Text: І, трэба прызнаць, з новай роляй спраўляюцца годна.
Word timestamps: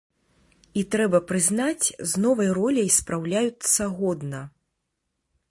І, 0.81 0.83
трэба 0.95 1.19
прызнаць, 1.31 1.87
з 2.13 2.23
новай 2.23 2.49
роляй 2.59 2.89
спраўляюцца 2.97 3.83
годна. 4.01 4.41